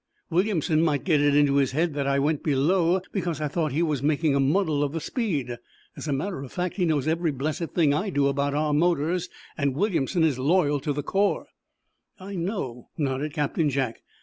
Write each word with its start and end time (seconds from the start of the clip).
"Williamson 0.31 0.81
might 0.81 1.03
get 1.03 1.21
it 1.21 1.35
into 1.35 1.57
his 1.57 1.73
head 1.73 1.93
that 1.93 2.07
I 2.07 2.17
went 2.17 2.41
below 2.41 3.01
because 3.11 3.39
I 3.39 3.47
thought 3.47 3.71
he 3.71 3.83
was 3.83 4.01
making 4.01 4.33
a 4.33 4.39
muddle 4.39 4.83
of 4.83 4.93
the 4.93 4.99
speed. 4.99 5.57
As 5.95 6.07
a 6.07 6.11
matter 6.11 6.41
of 6.41 6.51
fact, 6.51 6.77
he 6.77 6.85
knows 6.85 7.07
every 7.07 7.29
blessed 7.29 7.67
thing 7.75 7.93
I 7.93 8.09
do 8.09 8.27
about 8.27 8.55
our 8.55 8.73
motors, 8.73 9.29
and 9.55 9.75
Williamson 9.75 10.23
is 10.23 10.39
loyal 10.39 10.79
to 10.79 10.91
the 10.91 11.03
core." 11.03 11.49
"I 12.19 12.33
know," 12.33 12.89
nodded 12.97 13.33
Captain 13.33 13.69
Jack. 13.69 14.01